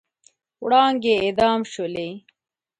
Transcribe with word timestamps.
وړانګې 0.63 1.13
اعدام 1.23 1.59
شولې 1.71 2.09